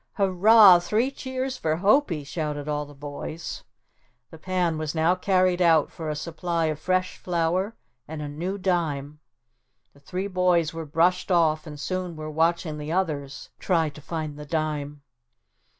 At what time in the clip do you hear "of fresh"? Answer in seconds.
6.65-7.17